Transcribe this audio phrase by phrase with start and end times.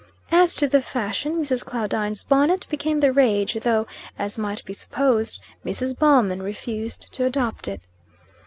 [0.31, 1.63] As to the fashion, Mrs.
[1.63, 3.85] Claudine's bonnet became the rage; though,
[4.17, 5.95] as might be supposed, Mrs.
[5.95, 7.81] Ballman refused to adopt it.